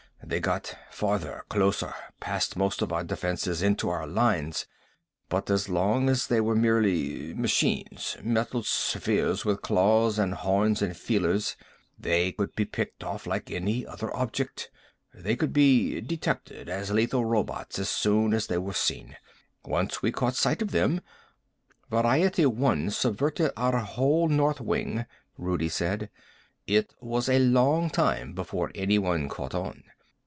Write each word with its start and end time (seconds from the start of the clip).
They 0.23 0.39
got 0.39 0.77
farther, 0.91 1.43
closer, 1.49 1.93
past 2.21 2.55
most 2.55 2.81
of 2.81 2.93
our 2.93 3.03
defenses, 3.03 3.61
into 3.61 3.89
our 3.89 4.07
lines. 4.07 4.65
But 5.27 5.49
as 5.49 5.67
long 5.67 6.07
as 6.07 6.27
they 6.27 6.39
were 6.39 6.55
merely 6.55 7.33
machines, 7.33 8.15
metal 8.23 8.63
spheres 8.63 9.43
with 9.43 9.61
claws 9.63 10.17
and 10.17 10.35
horns, 10.35 10.81
feelers, 10.97 11.57
they 11.99 12.31
could 12.31 12.55
be 12.55 12.63
picked 12.63 13.03
off 13.03 13.27
like 13.27 13.51
any 13.51 13.85
other 13.85 14.15
object. 14.15 14.71
They 15.13 15.35
could 15.35 15.51
be 15.51 15.99
detected 15.99 16.69
as 16.69 16.91
lethal 16.91 17.25
robots 17.25 17.77
as 17.77 17.89
soon 17.89 18.33
as 18.33 18.47
they 18.47 18.59
were 18.59 18.71
seen. 18.73 19.17
Once 19.65 20.01
we 20.01 20.13
caught 20.13 20.35
sight 20.35 20.61
of 20.61 20.71
them" 20.71 21.01
"Variety 21.89 22.45
One 22.45 22.89
subverted 22.89 23.51
our 23.57 23.79
whole 23.79 24.29
north 24.29 24.61
wing," 24.61 25.05
Rudi 25.37 25.67
said. 25.67 26.09
"It 26.67 26.93
was 27.01 27.27
a 27.27 27.39
long 27.39 27.89
time 27.89 28.31
before 28.31 28.71
anyone 28.75 29.27
caught 29.27 29.55
on. 29.55 29.83